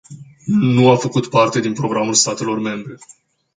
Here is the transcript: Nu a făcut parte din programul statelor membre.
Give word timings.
Nu 0.45 0.89
a 0.89 0.95
făcut 0.95 1.27
parte 1.29 1.59
din 1.59 1.73
programul 1.73 2.13
statelor 2.13 2.59
membre. 2.59 2.97